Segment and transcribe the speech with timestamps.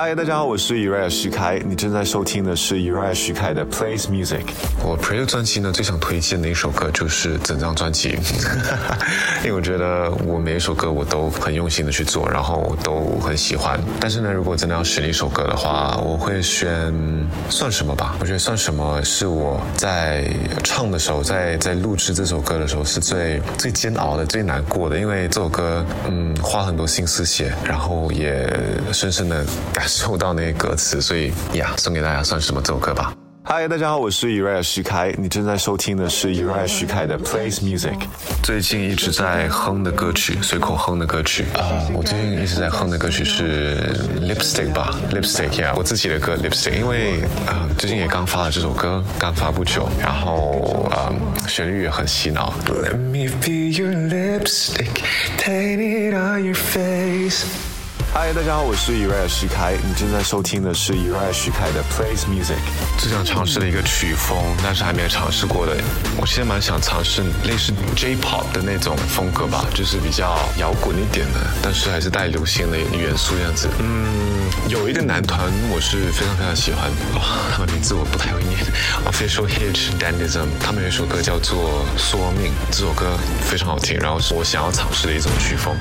[0.00, 4.44] 嗨，大家好，我是 Uriah 徐开，你正在收听的是 Uriah 徐开的 Plays Music。
[4.80, 8.10] 我 Pre 专辑呢，最想推荐的一首歌就是整张专辑，
[9.42, 13.76] 因为我觉得我每一首歌我都很用心的去做，然后都很喜欢。
[13.98, 16.94] 但是呢，如果真的要选一首歌的话，我会选
[17.50, 18.14] 算什么吧？
[18.20, 20.30] 我觉得算什么是我在
[20.62, 28.48] 唱的时候，在在录制这首歌的时候是最最煎熬的、最难过的，因为这首歌嗯花很多心思写，然后也
[28.92, 29.87] 深深的感。
[29.88, 33.14] 受到那些歌词，所以呀，送给大家算什么这首歌吧。
[33.42, 37.98] 嗨，大家好，我是 Uriah 徐开，你正在收听的是 Uriah 徐开的 Plays Music。
[38.42, 43.78] 最近一直在哼的歌曲，随口哼的歌曲啊，我最近一直在哼的歌曲是
[44.20, 51.08] Lipstick 吧，Lipstick 呀，我自己的歌 Lipstick，因为啊，最近也刚发了这首歌，刚发不久，然后啊，
[51.48, 52.52] 旋律也很洗脑。
[52.66, 55.00] Let me be your lipstick,
[55.38, 57.46] paint it on your face。
[58.10, 62.56] 嗨，大家好，我是 Uriah 徐凯，你正在收听的是 Uriah 徐凯的 Plays Music。
[62.98, 65.76] 最想尝试的一个曲风，但是还没有尝试过的，
[66.18, 73.68] 我现在蛮想尝试类似 J-pop 的那种风格吧，就是比较摇滚一点的，但是还是带流行的元素这样子。
[73.78, 77.20] 嗯，有一个男团我是非常非常喜欢，哇，
[77.52, 78.58] 他们名字我不太会念，
[79.04, 85.76] Official Hitch Dandism，他们有一首歌叫做《缩命》，这首歌非常好听，然后是我想要尝试的一种曲风。